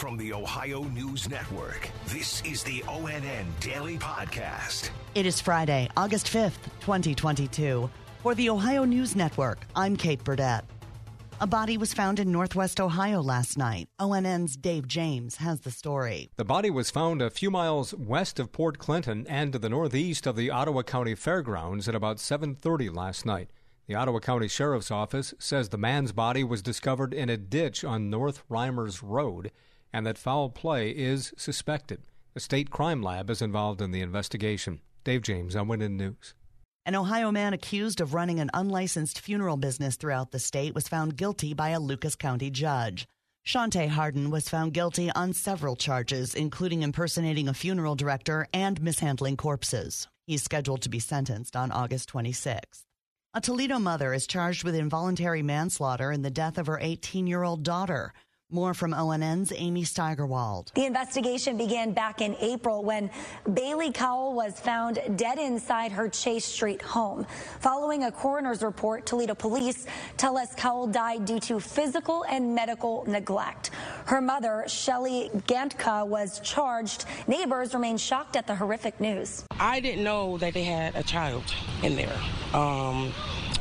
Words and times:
From 0.00 0.16
the 0.16 0.32
Ohio 0.32 0.84
News 0.84 1.28
Network, 1.28 1.90
this 2.06 2.42
is 2.42 2.62
the 2.62 2.80
ONN 2.88 3.44
Daily 3.60 3.98
Podcast. 3.98 4.88
It 5.14 5.26
is 5.26 5.42
Friday, 5.42 5.90
August 5.94 6.28
5th, 6.28 6.56
2022. 6.80 7.90
For 8.22 8.34
the 8.34 8.48
Ohio 8.48 8.84
News 8.86 9.14
Network, 9.14 9.58
I'm 9.76 9.98
Kate 9.98 10.24
Burdett. 10.24 10.64
A 11.42 11.46
body 11.46 11.76
was 11.76 11.92
found 11.92 12.18
in 12.18 12.32
northwest 12.32 12.80
Ohio 12.80 13.20
last 13.20 13.58
night. 13.58 13.90
ONN's 13.98 14.56
Dave 14.56 14.88
James 14.88 15.36
has 15.36 15.60
the 15.60 15.70
story. 15.70 16.30
The 16.36 16.46
body 16.46 16.70
was 16.70 16.90
found 16.90 17.20
a 17.20 17.28
few 17.28 17.50
miles 17.50 17.92
west 17.92 18.40
of 18.40 18.52
Port 18.52 18.78
Clinton 18.78 19.26
and 19.28 19.52
to 19.52 19.58
the 19.58 19.68
northeast 19.68 20.26
of 20.26 20.34
the 20.34 20.50
Ottawa 20.50 20.80
County 20.80 21.14
Fairgrounds 21.14 21.90
at 21.90 21.94
about 21.94 22.16
7:30 22.16 22.88
last 22.88 23.26
night. 23.26 23.50
The 23.86 23.96
Ottawa 23.96 24.20
County 24.20 24.48
Sheriff's 24.48 24.90
Office 24.90 25.34
says 25.38 25.68
the 25.68 25.76
man's 25.76 26.12
body 26.12 26.42
was 26.42 26.62
discovered 26.62 27.12
in 27.12 27.28
a 27.28 27.36
ditch 27.36 27.84
on 27.84 28.08
North 28.08 28.42
Reimers 28.48 29.02
Road 29.02 29.50
and 29.92 30.06
that 30.06 30.18
foul 30.18 30.50
play 30.50 30.90
is 30.90 31.32
suspected. 31.36 32.02
The 32.34 32.40
state 32.40 32.70
crime 32.70 33.02
lab 33.02 33.30
is 33.30 33.42
involved 33.42 33.82
in 33.82 33.90
the 33.90 34.02
investigation. 34.02 34.80
Dave 35.04 35.22
James, 35.22 35.54
ONN 35.54 35.92
News. 35.92 36.34
An 36.86 36.94
Ohio 36.94 37.30
man 37.30 37.52
accused 37.52 38.00
of 38.00 38.14
running 38.14 38.40
an 38.40 38.50
unlicensed 38.54 39.20
funeral 39.20 39.56
business 39.56 39.96
throughout 39.96 40.30
the 40.30 40.38
state 40.38 40.74
was 40.74 40.88
found 40.88 41.16
guilty 41.16 41.54
by 41.54 41.70
a 41.70 41.80
Lucas 41.80 42.16
County 42.16 42.50
judge. 42.50 43.06
Shante 43.46 43.88
Harden 43.88 44.30
was 44.30 44.48
found 44.48 44.74
guilty 44.74 45.10
on 45.12 45.32
several 45.32 45.76
charges, 45.76 46.34
including 46.34 46.82
impersonating 46.82 47.48
a 47.48 47.54
funeral 47.54 47.96
director 47.96 48.46
and 48.52 48.80
mishandling 48.80 49.36
corpses. 49.36 50.08
He's 50.26 50.42
scheduled 50.42 50.82
to 50.82 50.88
be 50.88 51.00
sentenced 51.00 51.56
on 51.56 51.72
August 51.72 52.12
26th. 52.12 52.84
A 53.32 53.40
Toledo 53.40 53.78
mother 53.78 54.12
is 54.12 54.26
charged 54.26 54.64
with 54.64 54.74
involuntary 54.74 55.42
manslaughter 55.42 56.10
in 56.12 56.22
the 56.22 56.30
death 56.30 56.58
of 56.58 56.66
her 56.66 56.78
18 56.80 57.26
year 57.26 57.42
old 57.42 57.62
daughter. 57.62 58.12
More 58.52 58.74
from 58.74 58.92
ONN's 58.92 59.52
Amy 59.54 59.84
Steigerwald. 59.84 60.72
The 60.74 60.84
investigation 60.84 61.56
began 61.56 61.92
back 61.92 62.20
in 62.20 62.34
April 62.40 62.82
when 62.82 63.08
Bailey 63.54 63.92
Cowell 63.92 64.34
was 64.34 64.58
found 64.58 64.98
dead 65.14 65.38
inside 65.38 65.92
her 65.92 66.08
Chase 66.08 66.44
Street 66.44 66.82
home. 66.82 67.26
Following 67.60 68.04
a 68.04 68.10
coroner's 68.12 68.62
report, 68.64 69.06
Toledo 69.06 69.34
police 69.36 69.86
tell 70.16 70.36
us 70.36 70.52
Cowell 70.56 70.88
died 70.88 71.26
due 71.26 71.38
to 71.40 71.60
physical 71.60 72.24
and 72.24 72.52
medical 72.52 73.04
neglect. 73.06 73.70
Her 74.06 74.20
mother, 74.20 74.64
Shelly 74.66 75.30
Gantka, 75.46 76.04
was 76.04 76.40
charged. 76.40 77.04
Neighbors 77.28 77.72
remain 77.72 77.98
shocked 77.98 78.34
at 78.34 78.48
the 78.48 78.54
horrific 78.56 78.98
news. 79.00 79.44
I 79.60 79.78
didn't 79.78 80.02
know 80.02 80.38
that 80.38 80.54
they 80.54 80.64
had 80.64 80.96
a 80.96 81.04
child 81.04 81.44
in 81.84 81.94
there. 81.94 82.18
Um, 82.52 83.12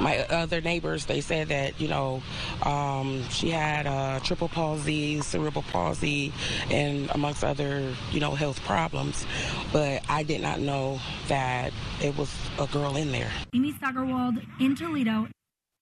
my 0.00 0.18
other 0.26 0.60
neighbors, 0.60 1.06
they 1.06 1.20
said 1.20 1.48
that, 1.48 1.80
you 1.80 1.88
know, 1.88 2.22
um, 2.62 3.22
she 3.30 3.50
had 3.50 3.86
uh, 3.86 4.20
triple 4.20 4.48
palsy, 4.48 5.20
cerebral 5.20 5.64
palsy, 5.70 6.32
and 6.70 7.10
amongst 7.10 7.44
other, 7.44 7.94
you 8.10 8.20
know, 8.20 8.32
health 8.32 8.60
problems. 8.64 9.26
But 9.72 10.02
I 10.08 10.22
did 10.22 10.40
not 10.40 10.60
know 10.60 11.00
that 11.28 11.72
it 12.02 12.16
was 12.16 12.34
a 12.58 12.66
girl 12.66 12.96
in 12.96 13.12
there. 13.12 13.30
Amy 13.54 13.72
Steigerwald 13.72 14.38
in 14.60 14.74
Toledo. 14.74 15.28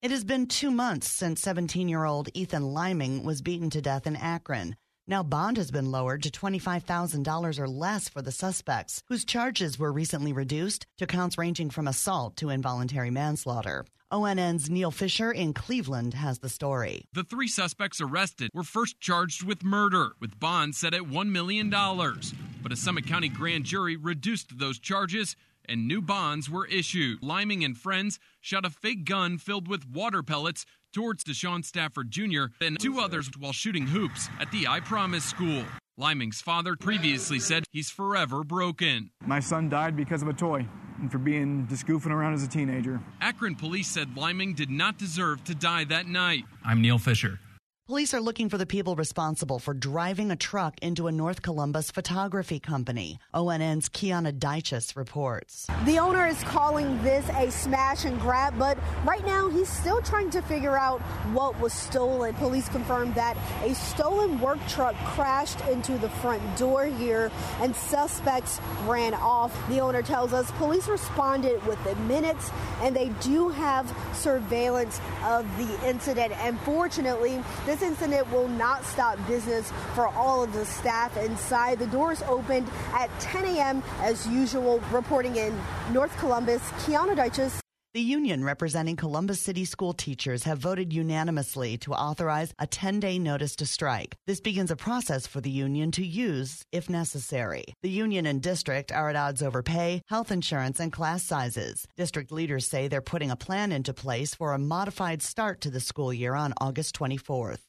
It 0.00 0.12
has 0.12 0.22
been 0.22 0.46
two 0.46 0.70
months 0.70 1.08
since 1.08 1.40
17 1.40 1.88
year 1.88 2.04
old 2.04 2.28
Ethan 2.32 2.72
Liming 2.72 3.24
was 3.24 3.42
beaten 3.42 3.68
to 3.70 3.82
death 3.82 4.06
in 4.06 4.14
Akron. 4.14 4.76
Now, 5.08 5.22
bond 5.22 5.56
has 5.56 5.70
been 5.70 5.90
lowered 5.90 6.22
to 6.24 6.30
$25,000 6.30 7.58
or 7.58 7.66
less 7.66 8.10
for 8.10 8.20
the 8.20 8.30
suspects, 8.30 9.02
whose 9.08 9.24
charges 9.24 9.78
were 9.78 9.90
recently 9.90 10.34
reduced 10.34 10.86
to 10.98 11.06
counts 11.06 11.38
ranging 11.38 11.70
from 11.70 11.88
assault 11.88 12.36
to 12.36 12.50
involuntary 12.50 13.10
manslaughter. 13.10 13.86
ONN's 14.10 14.70
Neil 14.70 14.90
Fisher 14.90 15.30
in 15.30 15.52
Cleveland 15.52 16.14
has 16.14 16.38
the 16.38 16.48
story. 16.48 17.04
The 17.12 17.24
three 17.24 17.48
suspects 17.48 18.00
arrested 18.00 18.50
were 18.54 18.62
first 18.62 19.00
charged 19.00 19.42
with 19.42 19.62
murder, 19.62 20.12
with 20.18 20.40
bonds 20.40 20.78
set 20.78 20.94
at 20.94 21.02
$1 21.02 21.28
million. 21.28 21.68
But 21.70 22.72
a 22.72 22.76
Summit 22.76 23.06
County 23.06 23.28
grand 23.28 23.64
jury 23.64 23.96
reduced 23.96 24.58
those 24.58 24.78
charges 24.78 25.36
and 25.68 25.86
new 25.86 26.00
bonds 26.00 26.48
were 26.48 26.66
issued. 26.66 27.22
Liming 27.22 27.62
and 27.62 27.76
friends 27.76 28.18
shot 28.40 28.64
a 28.64 28.70
fake 28.70 29.04
gun 29.04 29.36
filled 29.36 29.68
with 29.68 29.86
water 29.86 30.22
pellets 30.22 30.64
towards 30.94 31.22
Deshaun 31.22 31.62
Stafford 31.62 32.10
Jr. 32.10 32.46
and 32.62 32.80
two 32.80 32.98
others 32.98 33.28
while 33.38 33.52
shooting 33.52 33.88
hoops 33.88 34.30
at 34.40 34.50
the 34.50 34.66
I 34.66 34.80
Promise 34.80 35.24
school. 35.24 35.64
Liming's 35.98 36.40
father 36.40 36.76
previously 36.76 37.40
said 37.40 37.64
he's 37.72 37.90
forever 37.90 38.42
broken. 38.42 39.10
My 39.26 39.40
son 39.40 39.68
died 39.68 39.96
because 39.96 40.22
of 40.22 40.28
a 40.28 40.32
toy 40.32 40.66
and 40.98 41.10
for 41.10 41.18
being 41.18 41.66
just 41.68 41.86
goofing 41.86 42.10
around 42.10 42.34
as 42.34 42.42
a 42.42 42.48
teenager. 42.48 43.00
Akron 43.20 43.54
police 43.54 43.88
said 43.88 44.16
Liming 44.16 44.54
did 44.54 44.70
not 44.70 44.98
deserve 44.98 45.44
to 45.44 45.54
die 45.54 45.84
that 45.84 46.06
night. 46.06 46.44
I'm 46.64 46.80
Neil 46.80 46.98
Fisher. 46.98 47.40
Police 47.88 48.12
are 48.12 48.20
looking 48.20 48.50
for 48.50 48.58
the 48.58 48.66
people 48.66 48.96
responsible 48.96 49.58
for 49.58 49.72
driving 49.72 50.30
a 50.30 50.36
truck 50.36 50.78
into 50.82 51.06
a 51.06 51.10
North 51.10 51.40
Columbus 51.40 51.90
photography 51.90 52.60
company. 52.60 53.18
ONN's 53.32 53.88
Kiana 53.88 54.30
Deichus 54.30 54.94
reports. 54.94 55.66
The 55.86 55.98
owner 55.98 56.26
is 56.26 56.38
calling 56.42 57.02
this 57.02 57.26
a 57.30 57.50
smash 57.50 58.04
and 58.04 58.20
grab, 58.20 58.58
but 58.58 58.76
right 59.06 59.24
now 59.24 59.48
he's 59.48 59.70
still 59.70 60.02
trying 60.02 60.28
to 60.32 60.42
figure 60.42 60.76
out 60.76 61.00
what 61.32 61.58
was 61.60 61.72
stolen. 61.72 62.34
Police 62.34 62.68
confirmed 62.68 63.14
that 63.14 63.38
a 63.62 63.74
stolen 63.74 64.38
work 64.38 64.58
truck 64.68 64.94
crashed 65.06 65.58
into 65.68 65.96
the 65.96 66.10
front 66.10 66.42
door 66.58 66.84
here 66.84 67.30
and 67.62 67.74
suspects 67.74 68.60
ran 68.84 69.14
off. 69.14 69.56
The 69.70 69.80
owner 69.80 70.02
tells 70.02 70.34
us 70.34 70.50
police 70.58 70.88
responded 70.88 71.64
within 71.64 72.06
minutes 72.06 72.50
and 72.82 72.94
they 72.94 73.08
do 73.22 73.48
have 73.48 73.90
surveillance 74.12 75.00
of 75.24 75.46
the 75.56 75.88
incident. 75.88 76.34
And 76.42 76.60
fortunately, 76.60 77.42
this 77.64 77.77
this 77.78 77.88
incident 77.88 78.30
will 78.32 78.48
not 78.48 78.84
stop 78.84 79.18
business 79.26 79.70
for 79.94 80.08
all 80.08 80.42
of 80.42 80.52
the 80.52 80.64
staff 80.64 81.16
inside. 81.16 81.78
The 81.78 81.86
doors 81.86 82.22
opened 82.22 82.68
at 82.92 83.08
10 83.20 83.44
a.m. 83.44 83.82
as 84.00 84.26
usual. 84.26 84.80
Reporting 84.90 85.36
in 85.36 85.58
North 85.92 86.16
Columbus, 86.18 86.62
Kiana 86.82 87.16
Deichus. 87.16 87.60
The 87.94 88.00
union 88.02 88.44
representing 88.44 88.96
Columbus 88.96 89.40
City 89.40 89.64
school 89.64 89.94
teachers 89.94 90.44
have 90.44 90.58
voted 90.58 90.92
unanimously 90.92 91.78
to 91.78 91.94
authorize 91.94 92.52
a 92.58 92.66
10 92.66 93.00
day 93.00 93.18
notice 93.18 93.56
to 93.56 93.66
strike. 93.66 94.14
This 94.26 94.40
begins 94.40 94.70
a 94.70 94.76
process 94.76 95.26
for 95.26 95.40
the 95.40 95.50
union 95.50 95.90
to 95.92 96.04
use 96.04 96.62
if 96.70 96.90
necessary. 96.90 97.64
The 97.82 97.88
union 97.88 98.26
and 98.26 98.42
district 98.42 98.92
are 98.92 99.08
at 99.08 99.16
odds 99.16 99.42
over 99.42 99.62
pay, 99.62 100.02
health 100.08 100.30
insurance, 100.30 100.80
and 100.80 100.92
class 100.92 101.22
sizes. 101.22 101.86
District 101.96 102.30
leaders 102.30 102.66
say 102.66 102.88
they're 102.88 103.00
putting 103.00 103.30
a 103.30 103.36
plan 103.36 103.72
into 103.72 103.94
place 103.94 104.34
for 104.34 104.52
a 104.52 104.58
modified 104.58 105.22
start 105.22 105.62
to 105.62 105.70
the 105.70 105.80
school 105.80 106.12
year 106.12 106.34
on 106.34 106.52
August 106.60 106.94
24th. 106.98 107.67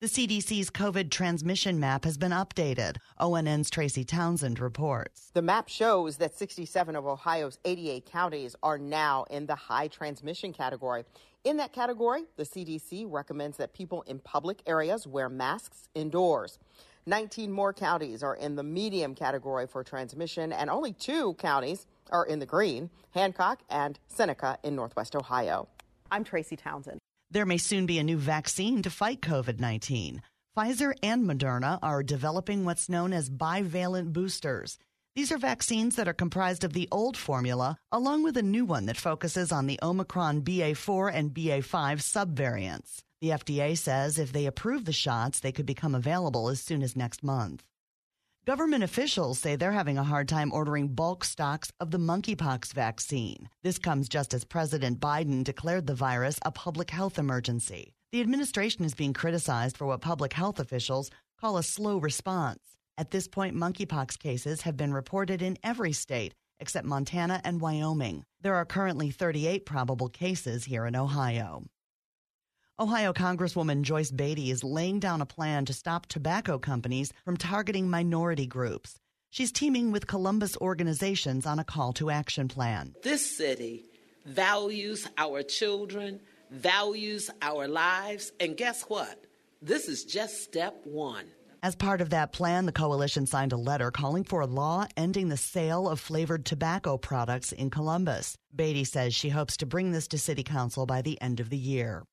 The 0.00 0.06
CDC's 0.06 0.70
COVID 0.70 1.10
transmission 1.10 1.80
map 1.80 2.04
has 2.04 2.16
been 2.16 2.30
updated. 2.30 2.98
ONN's 3.18 3.68
Tracy 3.68 4.04
Townsend 4.04 4.60
reports. 4.60 5.32
The 5.34 5.42
map 5.42 5.68
shows 5.68 6.18
that 6.18 6.38
67 6.38 6.94
of 6.94 7.04
Ohio's 7.04 7.58
88 7.64 8.06
counties 8.06 8.54
are 8.62 8.78
now 8.78 9.24
in 9.28 9.46
the 9.46 9.56
high 9.56 9.88
transmission 9.88 10.52
category. 10.52 11.02
In 11.42 11.56
that 11.56 11.72
category, 11.72 12.26
the 12.36 12.44
CDC 12.44 13.06
recommends 13.10 13.56
that 13.56 13.74
people 13.74 14.02
in 14.02 14.20
public 14.20 14.62
areas 14.68 15.04
wear 15.04 15.28
masks 15.28 15.88
indoors. 15.96 16.60
19 17.06 17.50
more 17.50 17.72
counties 17.72 18.22
are 18.22 18.36
in 18.36 18.54
the 18.54 18.62
medium 18.62 19.16
category 19.16 19.66
for 19.66 19.82
transmission, 19.82 20.52
and 20.52 20.70
only 20.70 20.92
two 20.92 21.34
counties 21.40 21.86
are 22.12 22.24
in 22.24 22.38
the 22.38 22.46
green 22.46 22.88
Hancock 23.14 23.64
and 23.68 23.98
Seneca 24.06 24.58
in 24.62 24.76
Northwest 24.76 25.16
Ohio. 25.16 25.66
I'm 26.08 26.22
Tracy 26.22 26.54
Townsend. 26.54 27.00
There 27.30 27.44
may 27.44 27.58
soon 27.58 27.84
be 27.84 27.98
a 27.98 28.04
new 28.04 28.16
vaccine 28.16 28.80
to 28.82 28.90
fight 28.90 29.20
COVID 29.20 29.60
19. 29.60 30.22
Pfizer 30.56 30.94
and 31.02 31.24
Moderna 31.24 31.78
are 31.82 32.02
developing 32.02 32.64
what's 32.64 32.88
known 32.88 33.12
as 33.12 33.28
bivalent 33.28 34.14
boosters. 34.14 34.78
These 35.14 35.30
are 35.30 35.36
vaccines 35.36 35.96
that 35.96 36.08
are 36.08 36.14
comprised 36.14 36.64
of 36.64 36.72
the 36.72 36.88
old 36.90 37.18
formula, 37.18 37.76
along 37.92 38.22
with 38.22 38.38
a 38.38 38.42
new 38.42 38.64
one 38.64 38.86
that 38.86 38.96
focuses 38.96 39.52
on 39.52 39.66
the 39.66 39.78
Omicron 39.82 40.40
BA4 40.40 41.12
and 41.12 41.34
BA5 41.34 42.00
subvariants. 42.00 43.02
The 43.20 43.30
FDA 43.30 43.76
says 43.76 44.18
if 44.18 44.32
they 44.32 44.46
approve 44.46 44.86
the 44.86 44.92
shots, 44.92 45.40
they 45.40 45.52
could 45.52 45.66
become 45.66 45.94
available 45.94 46.48
as 46.48 46.62
soon 46.62 46.82
as 46.82 46.96
next 46.96 47.22
month. 47.22 47.62
Government 48.48 48.82
officials 48.82 49.38
say 49.38 49.56
they're 49.56 49.72
having 49.72 49.98
a 49.98 50.02
hard 50.02 50.26
time 50.26 50.54
ordering 50.54 50.88
bulk 50.88 51.22
stocks 51.22 51.70
of 51.80 51.90
the 51.90 51.98
monkeypox 51.98 52.72
vaccine. 52.72 53.50
This 53.62 53.78
comes 53.78 54.08
just 54.08 54.32
as 54.32 54.46
President 54.46 55.00
Biden 55.00 55.44
declared 55.44 55.86
the 55.86 55.94
virus 55.94 56.38
a 56.46 56.50
public 56.50 56.88
health 56.88 57.18
emergency. 57.18 57.92
The 58.10 58.22
administration 58.22 58.86
is 58.86 58.94
being 58.94 59.12
criticized 59.12 59.76
for 59.76 59.86
what 59.86 60.00
public 60.00 60.32
health 60.32 60.58
officials 60.60 61.10
call 61.38 61.58
a 61.58 61.62
slow 61.62 61.98
response. 61.98 62.60
At 62.96 63.10
this 63.10 63.28
point, 63.28 63.54
monkeypox 63.54 64.18
cases 64.18 64.62
have 64.62 64.78
been 64.78 64.94
reported 64.94 65.42
in 65.42 65.58
every 65.62 65.92
state 65.92 66.32
except 66.58 66.86
Montana 66.86 67.42
and 67.44 67.60
Wyoming. 67.60 68.24
There 68.40 68.54
are 68.54 68.64
currently 68.64 69.10
38 69.10 69.66
probable 69.66 70.08
cases 70.08 70.64
here 70.64 70.86
in 70.86 70.96
Ohio. 70.96 71.64
Ohio 72.80 73.12
Congresswoman 73.12 73.82
Joyce 73.82 74.12
Beatty 74.12 74.52
is 74.52 74.62
laying 74.62 75.00
down 75.00 75.20
a 75.20 75.26
plan 75.26 75.64
to 75.64 75.72
stop 75.72 76.06
tobacco 76.06 76.58
companies 76.60 77.12
from 77.24 77.36
targeting 77.36 77.90
minority 77.90 78.46
groups. 78.46 79.00
She's 79.30 79.50
teaming 79.50 79.90
with 79.90 80.06
Columbus 80.06 80.56
organizations 80.58 81.44
on 81.44 81.58
a 81.58 81.64
call 81.64 81.92
to 81.94 82.08
action 82.08 82.46
plan. 82.46 82.94
This 83.02 83.36
city 83.36 83.86
values 84.24 85.08
our 85.18 85.42
children, 85.42 86.20
values 86.52 87.30
our 87.42 87.66
lives, 87.66 88.30
and 88.38 88.56
guess 88.56 88.82
what? 88.82 89.24
This 89.60 89.88
is 89.88 90.04
just 90.04 90.44
step 90.44 90.76
one. 90.84 91.26
As 91.64 91.74
part 91.74 92.00
of 92.00 92.10
that 92.10 92.32
plan, 92.32 92.66
the 92.66 92.70
coalition 92.70 93.26
signed 93.26 93.52
a 93.52 93.56
letter 93.56 93.90
calling 93.90 94.22
for 94.22 94.40
a 94.40 94.46
law 94.46 94.86
ending 94.96 95.30
the 95.30 95.36
sale 95.36 95.88
of 95.88 95.98
flavored 95.98 96.44
tobacco 96.44 96.96
products 96.96 97.50
in 97.50 97.70
Columbus. 97.70 98.38
Beatty 98.54 98.84
says 98.84 99.16
she 99.16 99.30
hopes 99.30 99.56
to 99.56 99.66
bring 99.66 99.90
this 99.90 100.06
to 100.06 100.16
City 100.16 100.44
Council 100.44 100.86
by 100.86 101.02
the 101.02 101.20
end 101.20 101.40
of 101.40 101.50
the 101.50 101.58
year. 101.58 102.04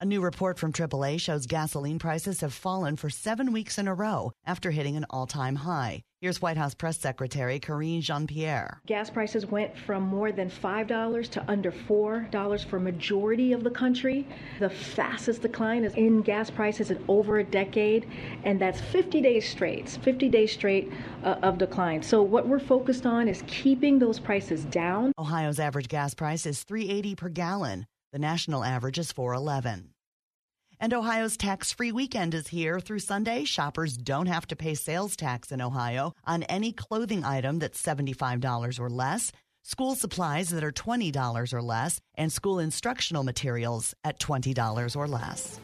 A 0.00 0.06
new 0.06 0.20
report 0.20 0.60
from 0.60 0.72
AAA 0.72 1.20
shows 1.20 1.44
gasoline 1.46 1.98
prices 1.98 2.40
have 2.42 2.54
fallen 2.54 2.94
for 2.94 3.10
seven 3.10 3.52
weeks 3.52 3.78
in 3.78 3.88
a 3.88 3.94
row 3.94 4.30
after 4.46 4.70
hitting 4.70 4.94
an 4.94 5.04
all 5.10 5.26
time 5.26 5.56
high. 5.56 6.02
Here's 6.20 6.40
White 6.40 6.56
House 6.56 6.72
Press 6.72 6.98
Secretary 6.98 7.58
Karine 7.58 8.00
Jean 8.00 8.28
Pierre. 8.28 8.80
Gas 8.86 9.10
prices 9.10 9.46
went 9.46 9.76
from 9.76 10.04
more 10.04 10.30
than 10.30 10.48
$5 10.50 11.30
to 11.30 11.50
under 11.50 11.72
$4 11.72 12.64
for 12.64 12.78
majority 12.78 13.52
of 13.52 13.64
the 13.64 13.70
country. 13.70 14.24
The 14.60 14.70
fastest 14.70 15.42
decline 15.42 15.82
is 15.82 15.94
in 15.94 16.22
gas 16.22 16.48
prices 16.48 16.92
in 16.92 17.04
over 17.08 17.38
a 17.38 17.44
decade, 17.44 18.08
and 18.44 18.60
that's 18.60 18.80
50 18.80 19.20
days 19.20 19.48
straight, 19.48 19.88
50 19.88 20.28
days 20.28 20.52
straight 20.52 20.92
uh, 21.24 21.40
of 21.42 21.58
decline. 21.58 22.02
So 22.02 22.22
what 22.22 22.46
we're 22.46 22.60
focused 22.60 23.04
on 23.04 23.26
is 23.26 23.42
keeping 23.48 23.98
those 23.98 24.20
prices 24.20 24.64
down. 24.66 25.10
Ohio's 25.18 25.58
average 25.58 25.88
gas 25.88 26.14
price 26.14 26.46
is 26.46 26.62
380 26.62 27.16
per 27.16 27.28
gallon. 27.30 27.86
The 28.10 28.18
national 28.18 28.64
average 28.64 28.98
is 28.98 29.12
411. 29.12 29.90
And 30.80 30.94
Ohio's 30.94 31.36
tax 31.36 31.72
free 31.72 31.92
weekend 31.92 32.32
is 32.32 32.48
here. 32.48 32.80
Through 32.80 33.00
Sunday, 33.00 33.44
shoppers 33.44 33.98
don't 33.98 34.28
have 34.28 34.46
to 34.46 34.56
pay 34.56 34.74
sales 34.74 35.14
tax 35.14 35.52
in 35.52 35.60
Ohio 35.60 36.14
on 36.24 36.42
any 36.44 36.72
clothing 36.72 37.22
item 37.22 37.58
that's 37.58 37.82
$75 37.82 38.80
or 38.80 38.88
less, 38.88 39.30
school 39.62 39.94
supplies 39.94 40.48
that 40.50 40.64
are 40.64 40.72
$20 40.72 41.52
or 41.52 41.60
less, 41.60 42.00
and 42.14 42.32
school 42.32 42.60
instructional 42.60 43.24
materials 43.24 43.94
at 44.04 44.18
$20 44.18 44.96
or 44.96 45.06
less. 45.06 45.60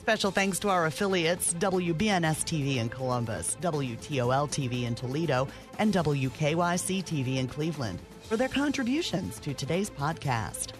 Special 0.00 0.32
thanks 0.32 0.58
to 0.58 0.68
our 0.68 0.86
affiliates 0.86 1.54
WBNS 1.54 2.42
TV 2.42 2.78
in 2.78 2.88
Columbus, 2.88 3.56
WTOL 3.60 4.48
TV 4.50 4.82
in 4.82 4.96
Toledo, 4.96 5.46
and 5.78 5.94
WKYC 5.94 7.04
TV 7.04 7.36
in 7.36 7.46
Cleveland 7.46 8.00
for 8.22 8.36
their 8.36 8.48
contributions 8.48 9.38
to 9.38 9.54
today's 9.54 9.90
podcast. 9.90 10.72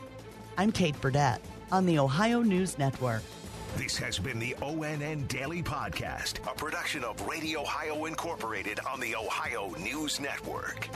I'm 0.58 0.70
Kate 0.70 1.00
Burdett 1.00 1.40
on 1.70 1.86
the 1.86 1.98
Ohio 1.98 2.42
News 2.42 2.78
Network. 2.78 3.22
This 3.76 3.96
has 3.96 4.18
been 4.18 4.38
the 4.38 4.54
ONN 4.60 5.26
Daily 5.26 5.62
Podcast, 5.62 6.46
a 6.50 6.54
production 6.54 7.04
of 7.04 7.18
Radio 7.26 7.62
Ohio 7.62 8.04
Incorporated 8.04 8.78
on 8.86 9.00
the 9.00 9.16
Ohio 9.16 9.70
News 9.80 10.20
Network. 10.20 10.90